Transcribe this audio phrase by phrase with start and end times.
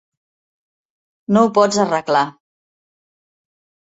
[1.37, 2.25] No ho pots arreglar.